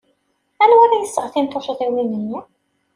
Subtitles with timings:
[0.63, 2.37] Anwa ara iseɣtin tuccḍiwin-nni?